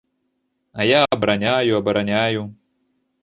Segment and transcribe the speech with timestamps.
[0.79, 2.41] А я абараняю, абараняю.